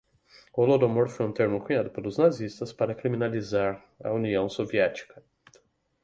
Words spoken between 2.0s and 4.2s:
nazistas para criminalizar a